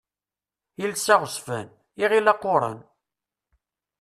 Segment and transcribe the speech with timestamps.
[0.81, 1.67] Iles aɣezzfan,
[2.03, 2.79] iɣil aquran.